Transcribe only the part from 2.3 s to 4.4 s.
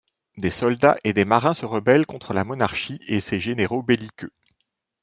la monarchie et ses généraux belliqueux.